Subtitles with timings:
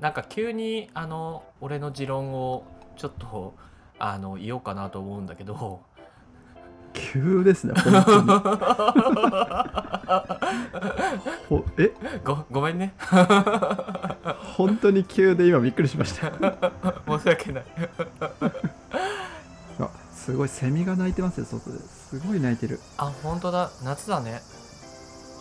[0.00, 2.64] なんか急にあの俺の持論を
[2.96, 3.54] ちょっと
[3.98, 5.80] あの言おうかなと思うんだけど。
[6.92, 8.28] 急ですね本当に。
[11.48, 11.92] ほえ？
[12.24, 12.94] ごごめんね。
[14.56, 16.32] 本当に急で今びっくりしました。
[17.06, 17.64] 申し訳ない。
[19.78, 21.78] あすごいセミが鳴いてますよ外で。
[21.78, 22.80] すごい鳴いてる。
[22.96, 23.70] あ本当だ。
[23.84, 24.40] 夏だね。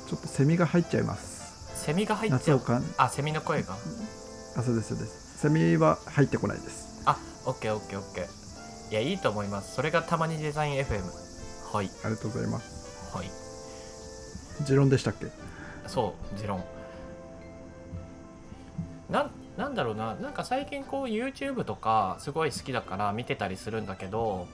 [0.10, 1.84] ちょっとセミが入っちゃいます。
[1.86, 2.62] セミが入っちゃう。
[2.98, 3.78] あセミの声が
[4.58, 5.40] あそうですそうです。
[5.40, 7.02] セミは入ってこないです。
[7.06, 8.92] あオッケーオッケーオッケー。
[8.92, 9.76] いやいいと思います。
[9.76, 11.02] それがたまにデザイン FM
[11.74, 11.90] はい。
[12.04, 13.16] ありがとうございます。
[13.16, 13.30] はい。
[14.64, 15.28] 持論でしたっけ？
[15.88, 16.64] そう持論。
[19.10, 20.16] なんなんだろうな。
[20.16, 24.48] なんか最近こう YouTube とかすごい好きだから見てたりするんだけど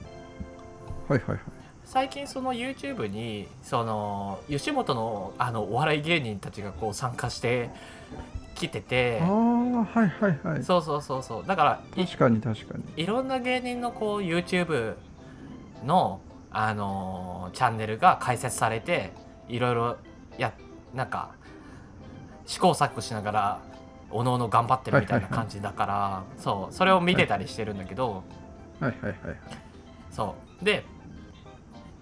[1.08, 1.38] はいはいはい。
[1.84, 7.70] 最近その YouTube にその吉本のあのお笑い芸人たちがこう参加して
[8.54, 9.20] きてて。
[9.22, 10.62] ああはいはいはい。
[10.62, 11.46] そうそうそうそう。
[11.46, 12.84] だからい確かに確かに。
[13.02, 14.94] いろんな芸人のこう YouTube
[15.84, 19.12] のあのーチャンネルが開設されて
[19.48, 19.96] いろいろ
[20.38, 20.52] や
[20.94, 21.30] なんか
[22.46, 23.60] 試行錯誤しながら
[24.10, 28.22] おのおの頑張ってるみたいな感じだから、そうそれを見てたりしてるんだけど、
[28.78, 29.16] はいはいはい
[30.10, 30.64] そう。
[30.64, 30.84] で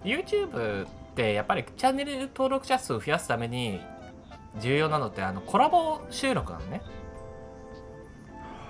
[0.03, 3.81] YouTube ってやっぱりチャンネル登録者数を増やすために
[4.59, 6.83] 重要なのってあのコラボ収録なのね。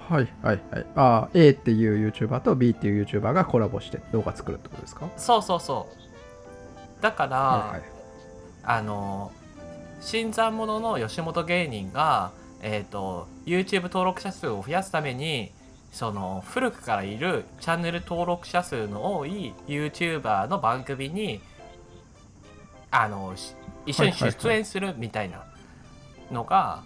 [0.09, 0.87] はいはいはい。
[0.97, 5.09] ああ A っていう YouTuber と B っていう YouTuber がコラボして動画作るってことですか？
[5.17, 5.89] そうそうそ
[6.99, 7.03] う。
[7.03, 7.83] だから、はいはい。
[8.63, 9.33] あの
[10.01, 15.51] 新参者の吉本芸人が、えー、と YouTube 登録者数を増やすために
[15.93, 21.41] その古くからいるチャンネル登録者数の多い YouTuber の番組に
[22.91, 23.55] あのし
[23.87, 25.45] 一緒に出演するみたいな
[26.31, 26.83] のが、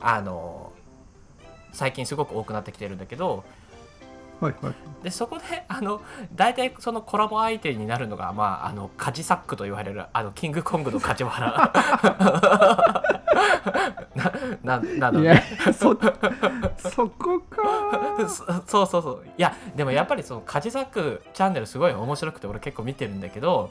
[0.00, 0.72] あの
[1.72, 3.44] 最近すごく多くなってきてるんだけど
[4.40, 4.74] はいはい。
[5.02, 6.02] でそこで あの
[6.34, 11.72] 大体そのコラボ相手になるのが、まあ、あのカジサックと言われるあのキングコングの梶原
[14.14, 14.32] な
[14.62, 15.96] ななのいやねそ
[16.90, 17.62] そこか。
[18.28, 19.24] そそうそうそう。
[19.36, 23.70] いやでもやっぱりそのカジサックチャンネルすごい面白くて俺結構見てるんだけど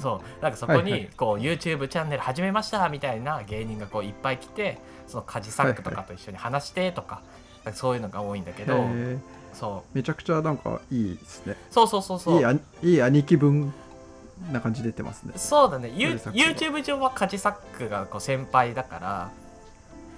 [0.00, 0.42] そう。
[0.42, 7.22] なんかそこはいはにこう YouTube チャンネル始めましたみたいな芸人がこういっぱい来てそのカジサックとかと一緒に話してとか,、
[7.72, 8.84] そういうのが多いんだけど
[9.52, 9.96] そう。
[9.96, 11.56] めちゃくちゃなんかいいですね。
[11.70, 12.60] そうそうそうそう。
[12.82, 13.72] いい兄貴分
[14.52, 15.32] な感じ出てますね。
[15.36, 19.30] そうだね、YouTube 上はカジサックがこう先輩だからは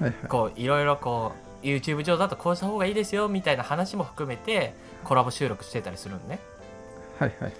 [0.00, 0.14] いはい。
[0.28, 4.74] こういろいろこう YouTube 上だとこうした方がいいですよみたいな話も含めて
[5.04, 6.38] コラボ収録してたりするのね。
[7.18, 7.52] はいはい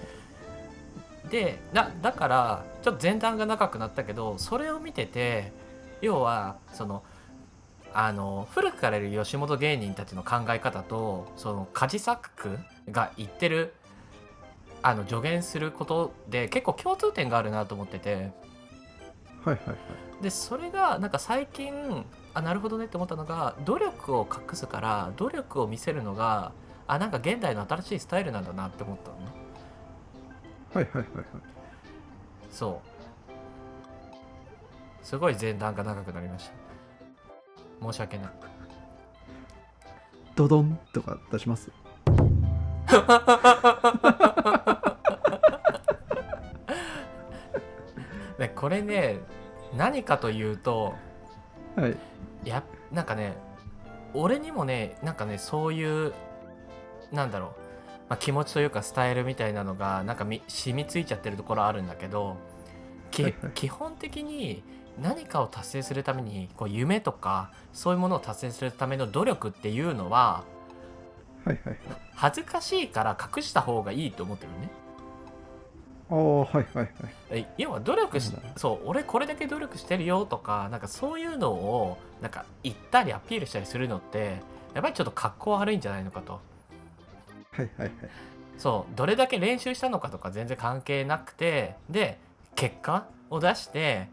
[1.31, 5.53] でなだからちょっと前段が長くなったけどそれを見てて
[6.01, 7.03] 要はその
[7.93, 12.59] あの古くからいる吉本芸人たちの考え方とそのカジサック
[12.91, 13.75] が言ってる
[14.83, 18.33] あの助言することで結構共通点があるなと思ってて。
[19.45, 20.23] はいはいはい。
[20.23, 22.05] でそれがなんか最近
[22.35, 26.53] あなるほどねって思ったのが努力を隠すから努力を見せるのが
[26.87, 29.40] あなんか現代の新しいスタイルなんだなって思ったのね
[30.75, 31.07] はいはいはいはい。
[32.51, 32.81] そ
[35.03, 35.05] う。
[35.05, 36.55] すごい前段が長くなりました。
[37.87, 38.31] 申し訳ない。
[40.37, 41.71] ドドンとか出します？
[48.39, 49.19] で これね
[49.77, 50.95] 何かというと
[51.77, 51.97] はい。
[52.45, 53.35] やなんかね
[54.15, 56.13] 俺にもねなんかねそういう
[57.13, 57.51] なんだろう、
[58.11, 62.37] まあ、気持ちというかスタイルみたいなのがなんかみ染みついちゃってるところあるんだけど
[63.13, 63.53] きはいはい。
[63.55, 64.65] 基本的に
[65.01, 70.43] 何かを達成するためにこう夢とかそういうものを達成するための努力っていうのは
[71.45, 71.79] はいはい。
[72.15, 74.71] 恥ずかしいから隠した方がいいと思ってるね。
[76.11, 76.91] ああはいはいはい。
[77.31, 84.43] え要は努力しそう俺これだけ努力してるよとかなんかそういうのをなんか言ったりアピールしたりするのって
[84.75, 86.41] やっぱりちょっと格好悪いんじゃないのかと
[87.61, 87.93] はいはいはい。
[88.59, 92.19] そうどれだけ練習したのかとか全然関係なくてで
[92.55, 94.09] 結果を出して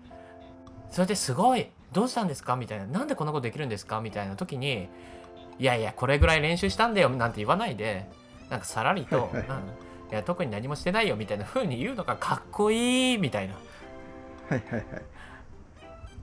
[0.91, 2.55] それですごいどうしたんですか？
[2.55, 3.99] みたいななんでこんなことできるんですか？
[4.01, 4.87] みたいな時に
[5.59, 8.07] いやいやこれぐらい練習したんだよなんて言わないで
[8.49, 9.41] なんかさらりと、はいはい。
[9.41, 9.55] うん
[10.09, 13.55] いや特に何もしてないよみたいな風に言うのがかっこいいみたいな。
[14.49, 14.85] はいはいはい。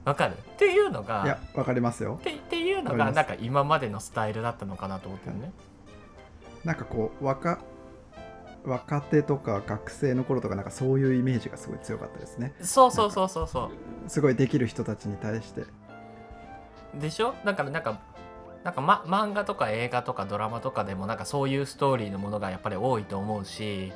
[0.05, 0.33] わかる？
[0.33, 2.17] っていうのがいやわかりますよ。
[2.19, 5.51] ってっていうのがなんか今までのスタイルだったのかなと思ってるね。
[6.65, 7.59] なんかこう若
[8.65, 12.53] 若手とか学生の頃とかなんかそういうイメージがすごい強かったですね。
[12.61, 13.69] そうそうそうそうそ
[14.07, 15.61] すごいできる人たちに対して。
[15.61, 15.67] う。
[16.95, 17.35] でしょ？
[17.45, 17.99] だからなんか
[18.63, 23.93] なんか、ま、漫画とか映画とかドラマとかでもなんかそういうストーリーのものがやっぱり多いと思うし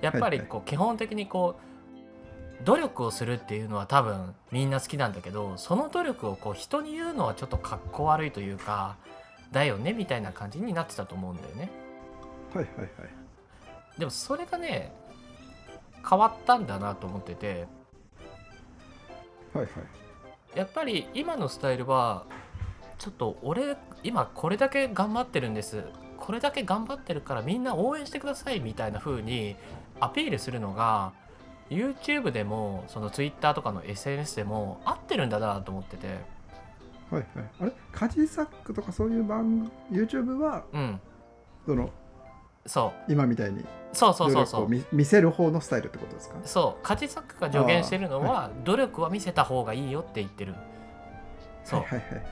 [0.00, 8.96] やっぱりこう基本的にこう努力をするっていうのは多分みんな好きなんだけどその努力をこう人に言うのはちょっとかっこ悪いというか
[9.52, 11.70] だよねみたいな感じになってたと思うんだよね。
[12.54, 12.88] はいはいはい。
[13.98, 14.92] でもそれがね
[16.08, 17.66] 変わったんだなと思ってて。
[19.52, 19.68] はいはい。
[20.58, 22.24] やっぱり今のスタイルは
[22.98, 25.84] ちょっと俺今これだけ頑張ってるんです。
[26.18, 29.56] これだけ頑張ってるからみんな応援してくださいみたいな風に
[30.00, 31.12] アピールするのが
[31.70, 36.20] YouTube でもその Twitter とかの SNS でも合ってるんだなと思ってて
[37.10, 37.50] はいはい。
[37.60, 37.72] あれ？
[37.92, 41.00] カジサックとかそういう番 YouTube はうん。
[41.64, 41.90] その
[42.66, 43.12] そう。
[43.12, 44.68] 今みたいにそうそう努そうそう。
[44.68, 46.36] 見見せる方のスタイルってことですか？
[46.44, 46.84] そう。
[46.84, 50.54] カジサックが助言してるのは、努力は見せた方がいいよって言ってる。
[51.64, 52.26] そう、はいはいはいはい。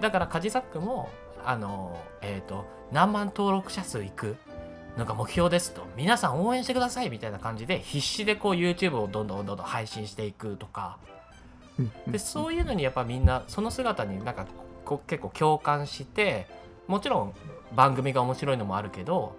[0.00, 1.08] だからカジサックも
[1.44, 4.36] あのえっ、と何万登録者数いく
[4.96, 5.82] のが目標ですと。
[5.96, 10.98] 皆さん応援してくださいみたいな感じで必死でこう YouTube をどんどんどんどん配信していくとか
[12.06, 14.46] でそういうのにやっぱみんなその姿になんか
[14.84, 16.46] こう結構共感して
[16.86, 17.34] もちろん
[17.74, 19.36] 番組が面白いのもあるけど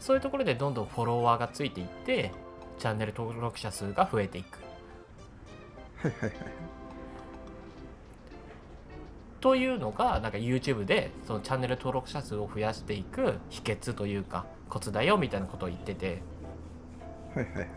[0.00, 2.32] そういうところでどんどんフォロワーがついていって
[2.78, 4.58] チャンネル登録者数が増えていく。
[9.40, 16.22] というのがなんか YouTube でそのチャンネル登録者数を増やしていく秘訣というかコツだよみたいなことを言ってて。
[17.34, 17.68] はいはいはい。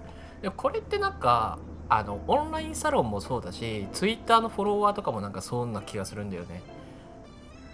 [0.42, 6.62] でこれってなんかあのオンラインサロンもそうだし Twitter のフォロワーとかもなんかそんな気がするんだよね。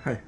[0.03, 0.23] はいはい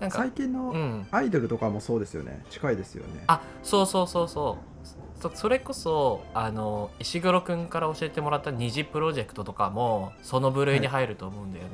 [0.00, 1.06] なんか最近のうん。
[1.10, 2.44] アイドルとかもそうですよね。
[2.50, 3.24] 近いですよね。
[3.28, 4.86] あそうそうそうそう。
[5.22, 11.70] そそれこそあの石黒くんから教えてもらった虹プロジェクトとかもその部類に入ると思うんだよね、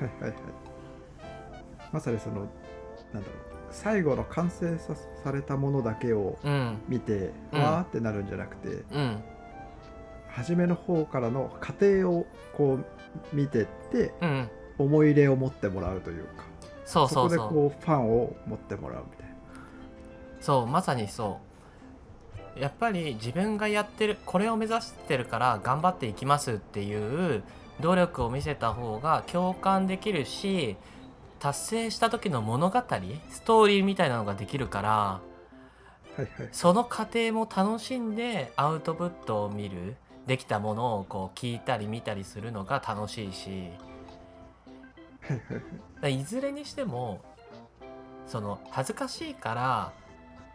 [0.00, 0.40] はいはいはい。
[1.92, 3.22] まさにそのなんだろう
[3.70, 6.78] 最後の完成さされたものだけをうん。
[6.88, 7.60] 見て、うん。
[7.62, 9.22] わーってなるんじゃなくてうん
[10.32, 14.50] 初めの方からの過程をこう見てってうん。
[14.78, 16.44] 思い入れを持ってもらうというか
[16.86, 17.38] そうそうそう。
[17.38, 19.34] こでこうファンを持ってもらうみたいな。
[20.40, 21.38] そうまさにそ
[22.56, 22.60] う。
[22.60, 27.42] やっぱり自分がやってるこれを目指してるから頑張っていきますっていう
[27.80, 30.76] 努力を見せた方が共感できるし
[31.38, 32.78] 達成した時の物語
[33.30, 35.20] ストーリーみたいなのができるからは
[36.18, 36.48] いはい。
[36.52, 39.96] その過程も楽しんでアウトプットを見る
[40.26, 43.70] できたものをこう聞いたり見たりするのが楽しいし
[46.08, 47.20] いずれにしても
[48.26, 49.92] その恥ずかしいから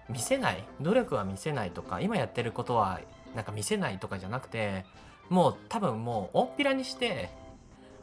[0.09, 2.99] 見せない努力は見せないとか今やってることは
[3.35, 4.85] なんか見せないとかじゃなくて
[5.29, 7.29] もう多分もう大っぴらにして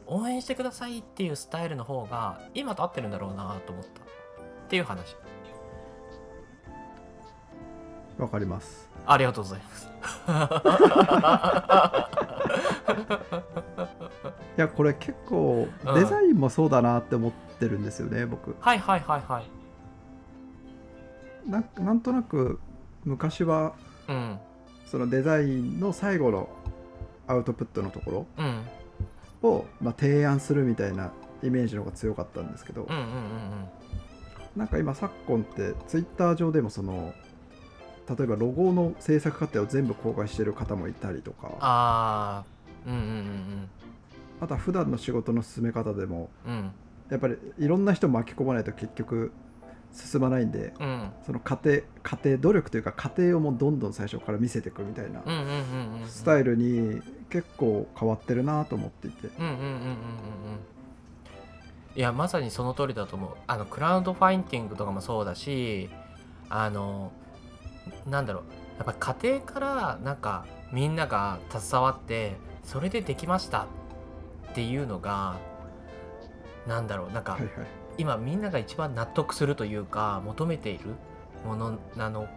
[0.05, 4.01] 応援してくださいっていうスタイルの方が今と合ってるんだろうなと思った。
[4.01, 4.05] っ
[4.67, 5.15] ていう話
[8.17, 8.87] わかります。
[9.05, 9.89] ありがとうございます。
[14.57, 15.95] いやこれ結構うん。
[15.95, 18.55] デザインもそうだなって思ってるんですよね、僕。
[18.59, 19.45] はいはいはいはい。
[21.49, 22.59] ななんとなく
[23.03, 23.73] 昔は
[24.07, 24.39] うん。
[24.85, 26.47] そのデザインの最後の
[27.27, 28.61] アウトプットのとこうん。
[29.41, 33.09] ろを、まあ、提案するみたいなイメージの方が強かったんですけど、うんうんうん。
[34.55, 37.11] なんか今昨今ってツイッター上でもその
[38.09, 41.51] 例えばロゴの制作過程を全部公開してる方もいたりとか。
[41.59, 42.45] ああ
[42.85, 43.69] うんうんうん
[44.41, 46.29] あとは普段の仕事の進め方でも。
[46.45, 46.53] うん。
[46.53, 46.71] うん
[47.09, 49.31] やっぱりいろんな人巻き込まないと結局
[49.91, 51.11] 進まないんでうん。
[51.25, 55.21] その過程過程努力というか過程をもうどんどん最初から見せていくみたいな
[56.07, 59.27] スタイルに結構変わってるなと思っていて。
[59.27, 59.97] うんうんうんうんうんうん。
[61.95, 63.31] いやまさにその通りだと思う。
[63.45, 65.89] あのクラウドファインティングとかもそうだし
[66.49, 67.11] あの
[68.05, 68.43] なんだろう。
[68.77, 73.67] やっぱ家庭からなんかみんなが携わってそれでできました
[74.51, 75.37] っていうのが
[76.67, 77.11] なんだろう。
[77.11, 77.51] なんかはいはい。
[77.97, 80.95] 今みんなが一番納得するというか求めている
[81.45, 82.27] ものなの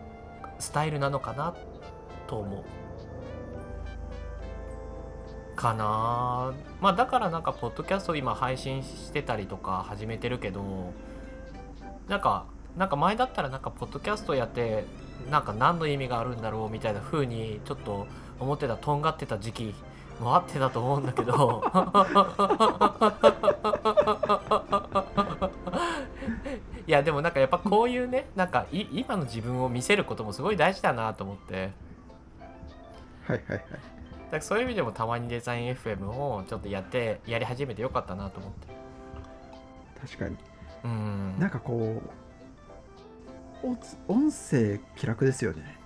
[0.58, 1.54] スタイルなのかな
[2.26, 2.64] と思う。
[5.56, 6.52] かな。
[6.80, 10.92] まあだからなんかポッドキャストを今配信してたりとか始めてるけど
[12.08, 12.44] なんか
[12.76, 14.84] なんか前だったらなんかポッドキャストやって
[15.30, 18.06] なんか何の意味があるんだろうみたいな風にちょっと
[18.38, 19.74] 思ってたとんがってた時期
[20.20, 21.62] もあってたと思うんだけど。
[26.86, 31.72] いやでもなんかやっぱこういうねなんかい今の自分を見せることもすごい大事だなと思って。
[33.26, 33.58] はいはいはい。
[33.58, 33.62] だか
[34.32, 38.68] らそういう意味でもたまにデザイン FM をちょっとやってやり始めてよかったなと思って。
[40.00, 40.36] 確かに。
[40.84, 41.34] うん。
[41.38, 42.10] なんかこう
[43.62, 45.78] 音音声気楽ですよね。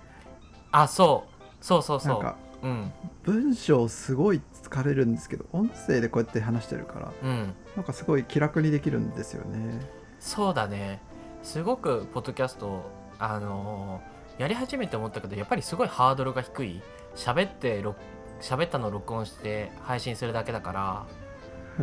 [0.71, 1.43] あそう。
[1.63, 2.23] そうそうそう。
[2.23, 2.91] なんかうん。
[3.23, 7.53] 文章すごい疲れるんですけど音声でこうやって話してるからうん。
[7.75, 9.79] なんかすごい気楽にできるんですよね。
[10.19, 11.01] そうだね。
[11.43, 12.83] すごくポッドキャスト
[13.19, 16.81] あのーやり始めて思ったけどやっぱりすごいハードルが低い。
[17.15, 17.99] 喋って録
[18.41, 21.05] 喋ったのを録音して配信するだけだからは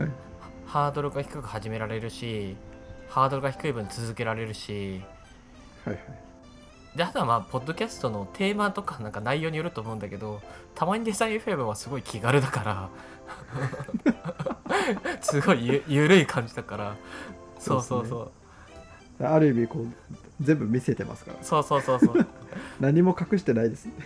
[0.07, 0.11] い。
[0.67, 2.57] ハードルが低く始められるし
[3.09, 5.03] ハードルが低い分続けられるし
[5.89, 6.03] はいは
[6.95, 6.97] い。
[6.97, 10.41] であとはまあポッドキャストのテーマとかなんか内容によると思うんだけど
[10.75, 12.89] たまにデザイン FM はすごい気軽だから
[15.21, 16.97] すごいゆゆるい感じだから
[17.59, 18.33] そうそうそそ
[19.21, 19.87] うある意味こう
[20.41, 21.43] 全部見せてますから。
[21.43, 22.27] そうそうそうそう。
[22.79, 23.87] 何も隠してないです。
[23.87, 23.93] ね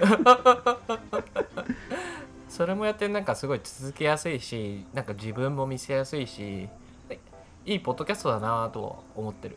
[2.48, 6.68] それもやってなんかすごい続けやすいしなんか自分も見せやすいし
[7.08, 7.18] で
[7.64, 9.56] いいポッドキャストだなとは思ってる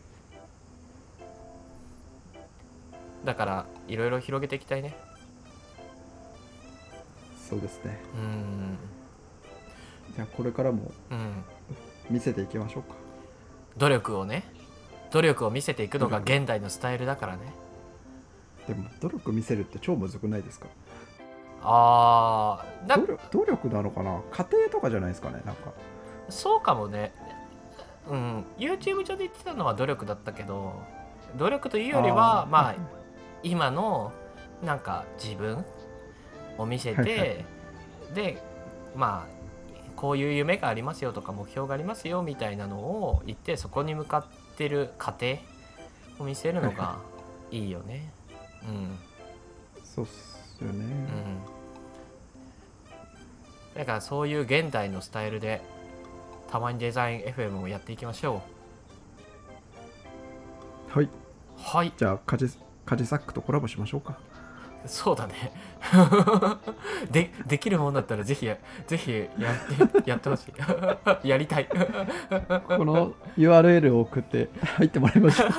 [3.26, 4.96] だからいろいろ広げていきたいね。
[7.46, 7.98] そうですね。
[8.14, 8.78] うん。
[10.14, 11.44] じゃあこれからもうん。
[12.08, 12.94] 見せていきましょうか。
[13.76, 14.44] 努力をね。
[15.10, 17.52] 努力を見せていくのが現代のスタイルだからね。
[18.66, 20.66] でも努力見せるって超むずくないですか？
[21.62, 24.20] あーだ努力努力なのかな？
[24.30, 25.72] 家庭とかじゃないですかねなんか。
[26.28, 27.12] そうかもね。
[28.08, 28.44] うん。
[28.58, 30.80] YouTube 上で言ってたのは努力だったけど
[31.36, 32.50] 努力というよりはー。
[32.50, 32.74] まあ
[33.42, 34.12] 今の
[34.62, 35.64] なんか自分
[36.58, 37.44] を見せて、はいはい。
[38.14, 38.42] で
[38.94, 39.36] まあ
[39.96, 45.36] こういう夢がありますよとか目標がありますよみたいなのを言ってそこに向かってる過程
[46.18, 46.98] を見せるのが
[47.50, 47.70] いい。
[47.70, 48.10] よね。
[48.68, 48.98] うん。
[49.84, 50.88] そうっすよね、う
[53.74, 53.74] ん。
[53.74, 55.62] だからそういう現代のスタイルで
[56.50, 58.42] たまにデザイン FM もやっていきましょ
[60.88, 61.08] はい、う
[61.58, 61.92] はい。
[61.96, 62.48] じゃあカジ
[62.86, 64.16] カジサックとコラボしましょうか。
[64.86, 65.52] そうだね
[67.10, 68.48] でできるもんだったらぜひ
[68.86, 69.56] ぜひやっ
[70.02, 70.46] てやってほし
[71.24, 71.74] い やりたいこ
[72.84, 75.50] の URL を送って入ってもらいましょう。